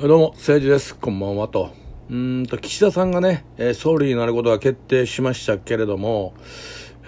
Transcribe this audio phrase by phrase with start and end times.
[0.00, 0.94] どうも、政治です。
[0.94, 1.72] こんばんはと。
[2.08, 6.34] うんと、岸田さんがね、えー総理になることが決定しましたけれども、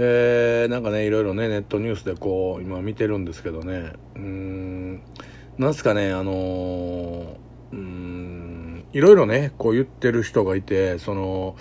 [0.00, 5.02] えーなんかね、いろいろね、ネットニュースでこう、今見てるんですけどね、うん、
[5.56, 7.26] なんすかね、あのー
[7.74, 11.54] うん、いろいろね、こう言ってる人がいて、その、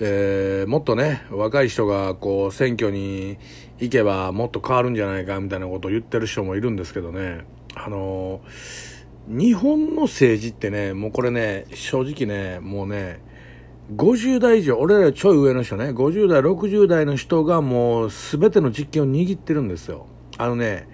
[0.00, 3.38] えーもっとね、若い人がこう、選挙に
[3.78, 13.20] 行けばもっと変わるんじゃないかみたいなことを言ってる人もいるんですけどね、あのー日本の政治ってね、もうこれね、正直ね、もうね、
[13.96, 20.06] 50代以上、俺らちょい上の人ね、50代、60代の人がもう全ての実権を握ってるんですよ。
[20.36, 20.88] あのね、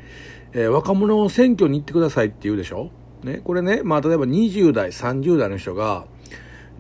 [0.52, 2.90] えー若者を選挙に行ってくださいって言うでしょ？
[3.24, 6.06] ね、これね、まあ例えば20代、30代の人が、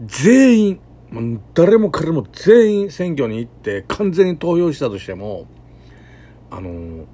[0.06, 5.46] 全員、もう誰も彼も全員選挙に行って完全に投票したとしても、
[6.50, 7.04] あのー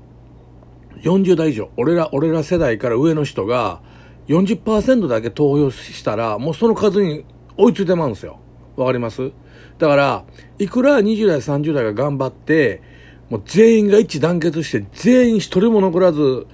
[1.03, 3.83] 40代以上、俺ら、俺ら世代から上の人が
[4.29, 7.25] 40%だけ投票したら、もうその数に
[7.57, 8.39] 追いついてまうんですよ。
[8.77, 9.33] わかります？
[9.79, 10.25] だから、
[10.59, 12.83] いくら20代、30代が頑張って、
[13.31, 16.47] もう全員が一致団結して、全員一人も残らず、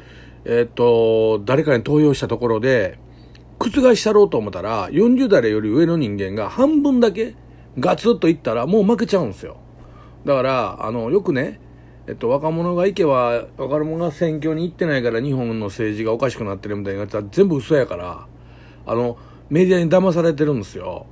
[0.44, 2.98] えっ、と、誰かに投票したところで、
[3.58, 7.36] 覆したろうと思ったら、40代より上の人間が半分だけ
[7.78, 9.56] ガツッといったら、もう負けちゃうんですよ。
[10.24, 11.60] だから、あの、よくね、
[12.12, 18.26] えっと、若者が行けば、若者が選挙に行ってないから日本の政治がおかしくなってるみたいなやつは全部嘘やから、
[18.84, 19.16] あの、
[19.48, 21.06] メディアに騙されてるんですよ。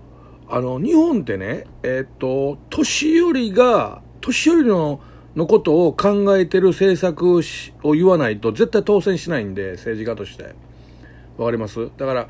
[0.46, 5.00] あの、日本ってね、えっと、年寄りが、年寄りの、
[5.36, 10.54] のことを考えてる政策をしを言わないと絶対当選しないんで、政治家として。
[11.40, 11.90] わかります？
[11.96, 12.28] だから、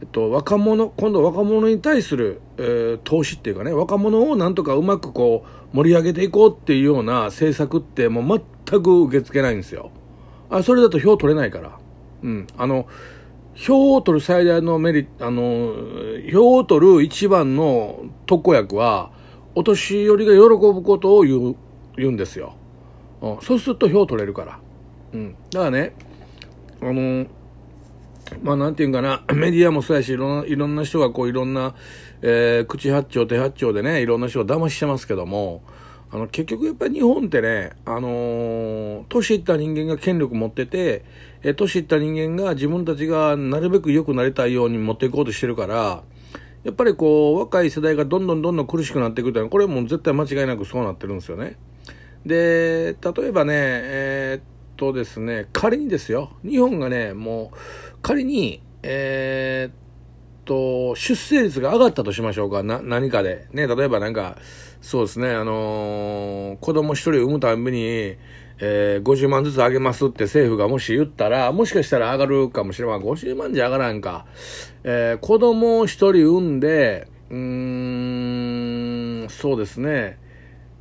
[0.00, 9.90] えっと、若者、今度若者に対する、えー投資っていうかね、若者をなんとかうまくこう、盛り上げていこうっていうような政策ってもう全く受け付けないんですよ。
[10.48, 11.78] あ、それだと票取れないから。
[12.22, 12.46] うん。
[12.56, 12.86] あの、
[13.54, 15.74] 票を取る最大のメリット、あの、
[16.32, 19.10] 票を取る一番の特効薬は、
[19.56, 21.56] お年寄りが喜ぶことを言う、
[21.96, 22.54] 言うんですよ。
[23.20, 24.60] うんそうすると票取れるから。
[25.14, 25.34] うん。
[25.50, 25.94] だからね、
[26.80, 27.26] あの、
[28.42, 31.74] まあなんていうんかな、 メディアもそうやし、いろんな、いろんな人がこういろんな、
[32.22, 35.62] えー口八丁手八丁でね、いろんな人を騙してますけども、
[36.10, 41.04] あの、結局やっぱり日本ってね、あのー年いった人間が権力持ってて、
[41.42, 46.02] えー年いった人間が自分たちがなるべく良くなりたいように持っていこうとしてるから、
[46.64, 51.56] やっぱりこう、若い世代がどんどんどんどん苦しくなっていくっていうのは、これはもう絶対間違いなくそうなってるんですよね。
[52.24, 54.51] で、例えばね、えー
[54.82, 57.56] とですね、仮にですよ、日本がね、もう、
[58.02, 63.46] 仮に、えーと、出生率が上がったとしましょうか、な、何かで。
[63.52, 64.36] ね、例えばなんか、
[64.80, 68.16] そうですね、あのー子供一人産むたんびに、
[68.58, 73.08] えー50万ずつ上げますって政府がもし言ったら、もしかしたら上がるかもしれません。
[73.08, 74.26] 50万じゃ上がらんか。
[74.82, 77.38] えー子供一人産んで、うー
[79.26, 80.18] ん、そうですね、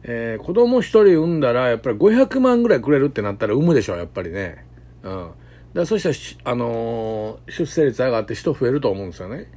[0.04, 4.66] えー子供一人産んだら、やっぱり500万ぐらいくれるってなったら産むでしょ、やっぱりね。
[5.04, 5.32] うん。
[5.74, 9.52] だそしたら、あのー出生率上がって人増えると思うんですよね。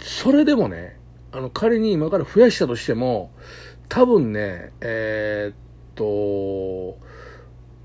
[0.00, 0.98] それでもね、
[1.32, 3.30] あの、仮に今から増やしたとしても、
[3.88, 5.54] 多分ね、えーっ
[5.94, 6.04] と、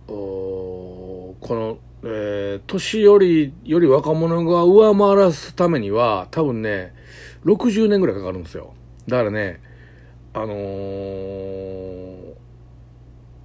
[0.07, 6.93] この、えー年寄りより若者が上回らすためには、多分ね、
[7.45, 8.73] 60年ぐらいかかるんですよ。
[9.07, 9.61] だからね、
[10.41, 12.07] あのー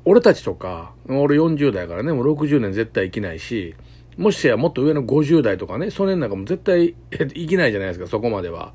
[0.05, 3.77] 俺たちとか、俺40代からね、もう60年絶対生きないし、
[4.17, 8.75] もしやもっと上の50代とかね、その辺なんかも絶対 生きないじゃないですか、そこまでは。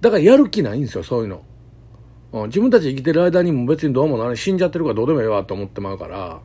[0.00, 1.42] だからやる気ないんですよ、そういうの。
[2.32, 6.40] うん自分たち生きてる間にも別にどうもなら死んじゃってるからどうでもええわと思ってまうから。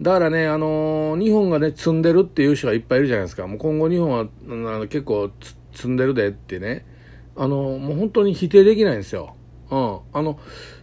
[0.00, 3.48] だからね、あのー日本がね、積んでるっていう人がいっぱいいるじゃないですか。
[3.48, 5.30] もう今後日本は、あの結構
[5.72, 6.86] 積んでるでってね。
[7.34, 9.34] あのーもう本当に否定できないんですよ。
[9.72, 9.98] うん。
[10.12, 10.38] あの、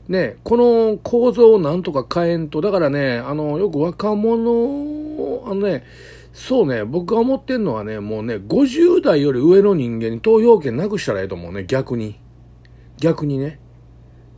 [0.07, 5.83] ね、この構造をなんとか変えんと、だからね、あの、よく若者、あのね、
[6.33, 12.19] そうね、僕が思ってんのはね、もうね、50代より上の人間に投票権なくしたらええと思うね、逆に。
[12.97, 13.59] 逆にね。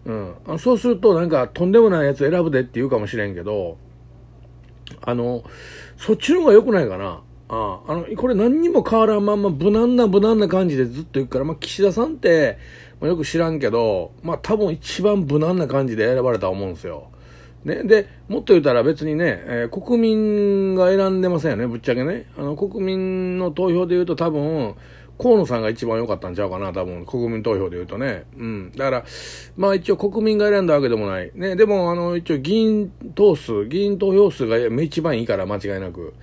[0.04, 0.60] うん。
[0.60, 3.78] そうすると、なんか、とんでもないやつ選ぶでって言うかもしれんけど、
[5.02, 5.44] あの、
[5.96, 7.22] そっちの方が良くないかな。
[7.48, 12.58] ああの、これ何にも変わらんまんま無難な無難な感じでずっと言うから、まあ、岸田さんって、
[13.02, 17.10] まあ、よく知らんけど、まあ、多分一番無難な感じで選ばれたと思うんですよ。
[17.66, 22.28] ね、で、もっと言ったら別にね、えー国民が選んでませんよね、ぶっちゃけね。
[22.38, 24.76] あの、国民の投票で言うと多分、
[25.20, 28.26] 河野さんが一番良かったんちゃうかな、多分、国民投票で言うとね。
[28.36, 28.72] うん。
[28.76, 29.06] だから、
[29.58, 31.32] まあ一応国民が選んだわけでもない。
[31.36, 36.14] ね、でも、あの、一応議員投数、議員投票数が一番いいから、間違いなく。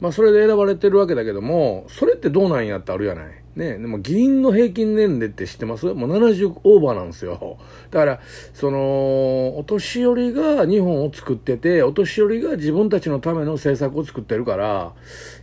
[0.00, 3.43] まあそれで選ばれてるわけだけども、それってどうなんやってあるやない。
[3.56, 5.86] ね、でも議員の平均年齢って知ってます？
[5.86, 7.58] もう70オーバーなんですよ。
[7.92, 8.20] だから、
[8.52, 14.92] その、お年寄りが日本を作ってて、お年寄りが自分たちのための政策を作ってるから、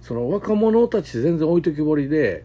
[0.01, 2.43] その若者たち全然置いときぼりで、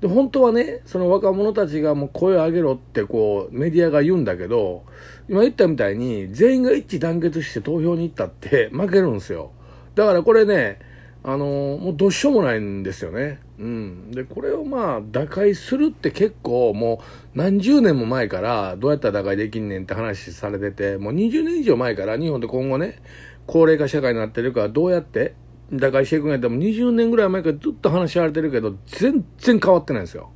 [0.00, 4.84] で、本当はね、その若者たちがもう声を上げろってこう、メディアが言うんだけど、
[5.28, 9.52] 今言ったみたいに、全員が一致団結して投票に行ったって負けるんですよ。
[9.94, 10.80] だからこれね、
[11.22, 13.38] あのもうどうしようもないんですよね。
[13.58, 14.10] うん。
[14.10, 17.00] で、これをまあ、打開するって結構も
[17.34, 23.00] う何十年も前からどうやったら打開できんねんって話されてて、もう20年以上前から日本で今後ね、
[23.46, 25.34] 高齢化社会になってるからどうやって
[25.72, 30.30] 打開していくんやったらもう20年ぐらい前からずっと話し合われてるけど、全然変わってないんですよ。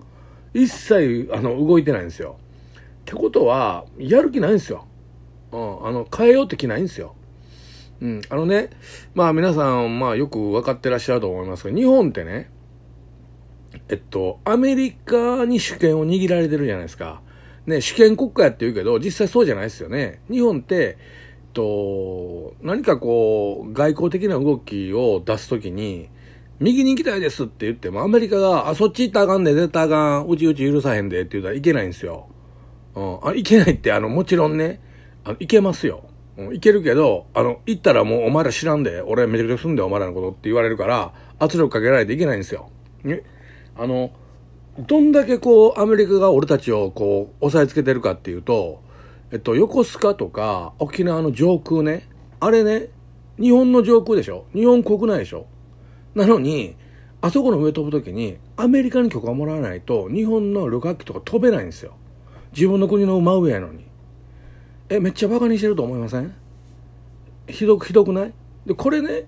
[0.55, 2.37] 一切、あの、動いてないんですよ。
[3.01, 4.87] ってことは、やる気ないんですよ。
[5.53, 7.15] うん、あの、変えようって気ないんですよ。
[8.01, 8.21] うん。
[8.29, 8.71] あのね、
[9.15, 12.51] まあ皆さん、まあよく分かってらっしゃると思いますけど、日本ってね、
[13.89, 17.23] えっと、アメリカに主権を握られてるじゃないですか。
[17.67, 20.21] ね、主権国家やって言うけど、実際そうじゃないですよね。
[20.31, 20.97] 日本って、え
[21.49, 26.09] っと、何かこう、外交的な動きを出すときに、
[26.61, 32.29] 右に行きたいですって言っても、アメリカが、あ、そっち行ったらあかんで、絶対あかん、うちうち許さへんでって言ったらいけないんですよ。
[32.95, 33.19] うん。
[33.23, 34.81] あ、いけないって、あの、もちろんね、
[35.25, 36.05] あの、いけますよ。
[36.37, 42.71] うんいけるけど、あの、行ったらもうお前ら知らんで、俺めちゃくちゃ住んでお前らのことって言われるから、圧力かけられていけないんですよ。
[43.03, 43.25] ね。
[43.79, 44.11] あの、
[44.87, 48.83] どんだけこう、アメリカが俺たちをこう、押さえつけてるかっていうと、
[49.31, 52.09] えっと、横須賀とか沖縄の上空ね、
[52.41, 52.89] あれね、
[53.41, 54.47] 日本の上空でしょ？
[54.53, 55.47] 日本国内でしょ？
[56.15, 56.75] なのに、
[57.21, 61.95] あそこの上飛ぶときに、アメリカに許可もらわないと、日本の旅客機とか飛べないんですよ。
[62.53, 63.85] 自分の国の真上やのに。
[64.89, 66.35] え、めっちゃバカにしてると思いません？
[67.49, 68.33] ひどく、ひどくない？
[68.67, 69.27] で、これね、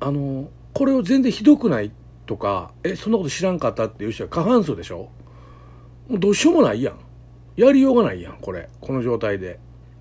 [0.00, 1.92] あの、これを全然ひどくない
[2.26, 5.10] とか、え、そんなこと知らんかったっていう人は過半数でしょ？
[6.08, 6.98] もうどうしようもないやん。
[7.56, 8.68] やりようがないやん、これ。
[8.80, 9.58] この状態で。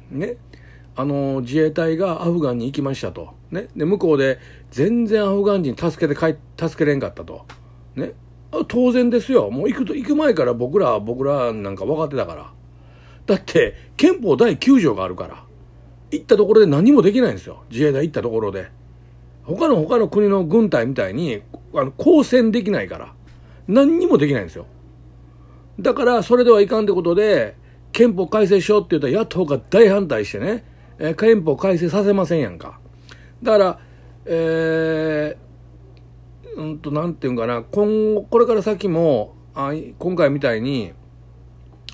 [0.10, 0.38] ね。
[0.96, 3.30] あの、自衛隊がアフガンに行きましたと。
[3.52, 3.68] ね。
[3.76, 4.40] で、向こうで
[4.72, 7.46] 全然アフガン人助けて帰、助けれんかったと。
[7.96, 8.14] ね。
[8.68, 9.50] 当然ですよ。
[9.50, 12.52] もう行くと、行く前から僕ら、僕らなんか分かってたから。
[13.26, 15.44] だって、憲法第9条があるから。
[16.12, 17.64] 行ったところで何もできないんですよ。
[17.72, 18.70] 自衛隊行ったところで。
[19.44, 21.42] 他の他の国の軍隊みたいに、
[21.74, 23.14] あの、交戦できないから。
[23.68, 24.66] 何にもできないんですよ。
[25.80, 27.56] だから、それではいかんってことで、
[27.92, 30.66] 憲法改正しようって言ったら野党が大反対してね、
[31.00, 32.80] えー、憲法改正させませんやんか。
[33.42, 33.80] だから、
[34.26, 35.44] えー、
[36.56, 40.94] うんと、なんていうんかな、今後、これから先も、あ今回みたいに、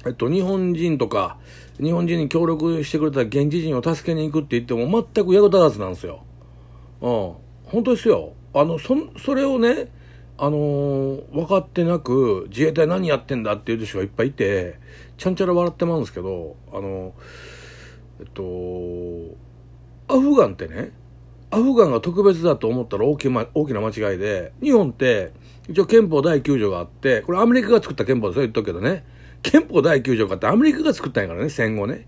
[0.06, 1.38] えっと、日本人とか、
[1.82, 6.24] 日本人に協力してくれた現地人を助けに行くって言っても全く役立たずなんですよ。
[7.02, 7.34] うん。
[7.66, 8.34] 本当ですよ。
[8.54, 9.90] あの、そ、それをね、
[10.38, 14.80] あのー、分かってなく、自衛隊何やってんだっていう人がいっぱいいて、
[15.18, 17.14] ちゃんちゃら笑ってまうんですけど、あの、
[18.20, 18.44] えっと、
[20.08, 20.92] アフガンってね、
[21.52, 25.32] アフガンが特別だと思ったら大き,、ま、大きな間違いで、日本って、
[25.68, 29.04] 一応憲法第9条があって、これアメリカが作った憲法ですよ、言っとくけどね。
[29.42, 32.08] 憲法第9条かってアメリカが作ったんやからね、戦後ね。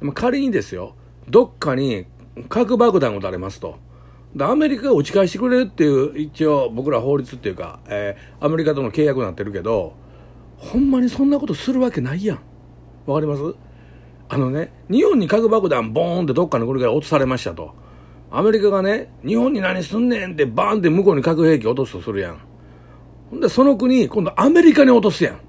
[0.00, 0.94] ま仮にですよ、
[1.28, 2.06] どっかに
[2.48, 3.78] 核爆弾を撃たれますと。
[4.34, 9.94] で、アメリカが打ち返してくれるっていう、一応僕ら法律っていうか、えー、アメリカとの契約になってるけど、
[10.56, 12.40] ほんまにそんなことするわけないやん。
[13.06, 13.42] わかります？
[14.28, 17.74] あのね、日本に核爆弾ボーンってどっかの国から落とされましたと。
[18.30, 22.40] アメリカがね、日本に何すんねんってバーンって向こうに核兵器落とすとするやん。
[23.30, 25.40] ほんで、その国、今度アメリカに落とすやん。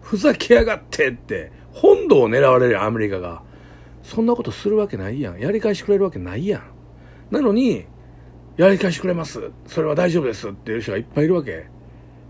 [0.00, 3.42] ふざけやがってって、本土を狙われるアメリカが。
[4.04, 5.40] そんなことするわけないやん。
[5.40, 6.62] やり返してくれるわけないやん。
[7.30, 7.86] なのに、
[8.62, 9.50] やり返してくれます。
[9.66, 11.66] それは大丈夫ですっていう人がいっぱいいるわけ。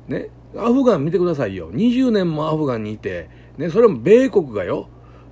[0.08, 0.28] ね。
[0.56, 1.70] アフガン見てくださいよ。
[1.72, 4.88] 20年もアフガンにいて、ね、それも米国がよ、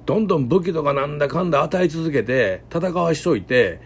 [0.07, 3.81] どんどん武器とかなんだかんだ与え続けて、戦わしといて、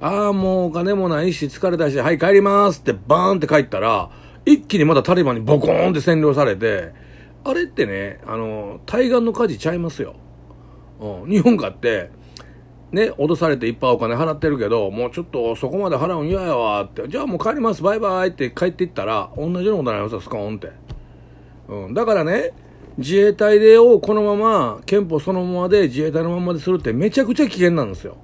[0.00, 4.10] ああ、もうお金もないし、疲れたし、はい帰りますってバーンって帰ったら、
[4.46, 6.92] 一気にまたタリバンにボコーンって占領されて、
[7.44, 10.16] あれってね、あの、対岸の火事ちゃいますよ。
[11.00, 12.10] うん、日本かって、
[12.92, 20.70] ね、脅されていっぱいお金払ってるけど、もうちょっとそこまで払うん嫌やわって、じゃあもう帰ります、バイバイって帰っていったら、同じようなことになりますよ、スコーンって。
[21.68, 22.52] うん、だからね、
[22.96, 28.16] 自衛隊でをこのまま、憲法そのままで自衛隊のままでするってめちゃくちゃ危険なんですよ。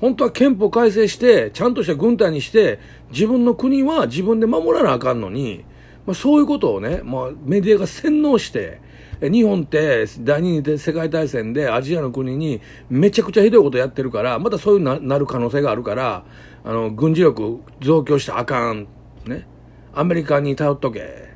[0.00, 5.64] 本当は憲法改正して、ちゃんとした軍隊にして、自分の国は自分で守らなあかんのに、
[6.06, 8.80] まあ、そういうことをね、まあ、メディアが洗脳して、
[9.20, 16.24] 日本って第二次世界大戦でアジアの国にめちゃくちゃひどいことやってるから、またそういうななる可能性があるから、
[16.64, 18.86] あの、軍事力増強したらあかん。
[19.26, 19.46] ね。
[19.92, 21.28] アメリカに頼っとけ。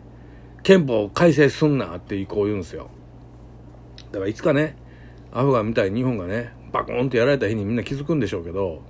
[0.62, 2.88] 憲法改正すんなってこう言うんですよ。
[4.12, 4.76] だからいつかね、
[5.32, 8.82] アフガンみたいに日本がね、バコーンってやられた日にみんな気づくんでしょうけど、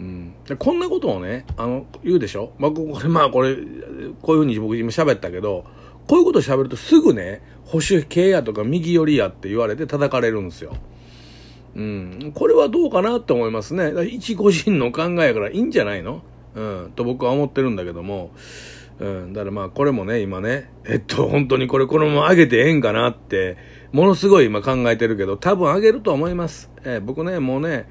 [0.00, 3.54] うん、こんなことをね、あの、言うでしょまあ、これ、まあ、これ、
[4.22, 5.64] こういうふうに僕今喋ったけど、
[6.06, 10.76] こういうこと喋るとすぐね、保守系やとか右寄りやって言われて叩かれるんですよ。
[11.76, 12.32] うん。
[12.34, 13.92] これはどうかなって思いますね。
[14.06, 16.22] 一個人の考えやからいいんじゃないの？
[16.56, 16.92] うん。
[16.96, 18.32] と僕は思ってるんだけども。
[18.98, 19.32] うん。
[19.32, 23.56] だからまあこれもね、今ね、えっと、本当にこれこのまま上げてええんかなって、
[23.92, 26.70] ものすごい今考えてるけど、多分上げると思います。
[26.82, 27.88] えー、僕ね、もうね、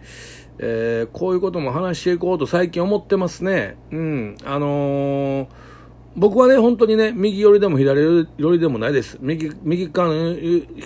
[0.57, 3.77] えー、こういうことも話していこうと最近思ってますね。
[3.91, 4.35] うん。
[4.43, 5.68] あのー
[6.15, 8.01] 僕はね、本当にね、右寄りでも左
[8.37, 9.17] 寄りでもないです。
[9.21, 10.35] 右、右側の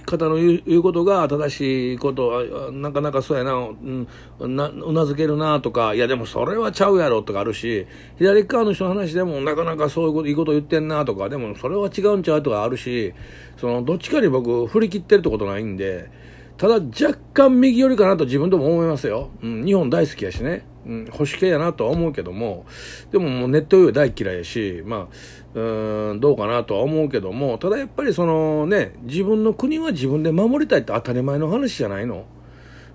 [0.06, 7.88] 方の言うことが正しいことはなかなかそうやな、うん、な、うなずけるなとか、いやでもそれはちゃうやろとかあるし、
[8.18, 13.14] 左側の人の話でもなかなかそういうこと、いいこと言ってんなとか、でもそれは違うんちゃうとかあるし、
[13.58, 16.12] その、どっちかに僕振り切ってるってことないんで、
[16.58, 19.32] ただ若干右寄りかなと自分でも思いますよ。
[19.42, 20.66] うん、日本大好きやしね。
[20.86, 22.66] うん、保守系やなとは思うけども、
[23.12, 25.08] でももうネット用大嫌いやし、ま
[25.56, 32.26] あ、うん、どうかなとは思うけども、ただやっぱりそのね、自分の国は自分で守りたいって当たり前の話じゃないの。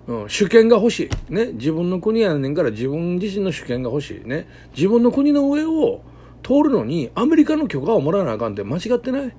[0.07, 1.33] うん、主権が欲しい。
[1.33, 4.27] ね、自分の国やねんから自分自身の主権が欲しい。
[4.27, 6.01] ね、自分の国の上を
[6.41, 9.33] 通るのにアメリカの許可をもらわなあかんって間違ってない？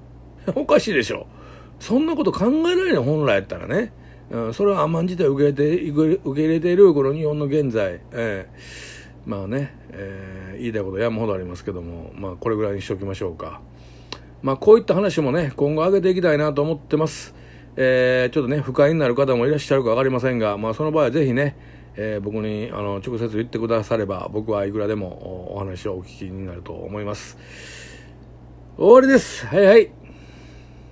[0.54, 1.26] おかしいでしょ。
[1.80, 3.92] そんなこと考えないの本来やったらね。
[4.52, 13.60] それは甘んじて受け入れて受け入れているこの日本の現在、えー、まあね、えー、言いたいこと山ほどありますけども、まあ、これぐらいにしておきましょうか。
[14.42, 17.34] まあ、こういった話もね、今後上げていきたいなと思ってます。
[17.76, 21.56] えー、ちょっとね、不快になる方もいらっしゃるか分かりませんが、まあ、その場合はぜひね、
[21.96, 27.36] えー、僕にあの直接言ってくだされば、僕はいくらでもお話をお聞きになると思います。
[28.78, 29.46] 終わりです。
[29.46, 29.99] はいはい。